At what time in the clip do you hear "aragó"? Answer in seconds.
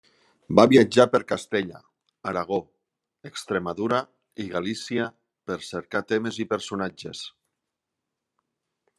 2.31-2.57